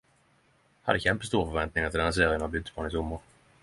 Hadde 0.87 1.03
kjempestore 1.03 1.51
forventningar 1.51 1.93
til 1.95 2.03
denne 2.05 2.19
serien 2.19 2.43
då 2.45 2.49
eg 2.49 2.53
begynte 2.57 2.79
på 2.79 2.85
den 2.87 2.95
i 2.95 2.99
sommar. 3.01 3.27